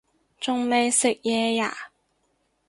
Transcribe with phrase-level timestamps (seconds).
[0.39, 1.91] 仲未食嘢呀